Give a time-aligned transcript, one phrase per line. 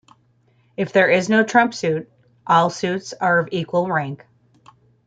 [0.77, 2.09] If there is no trump suit,
[2.47, 4.25] all suits are of equal rank.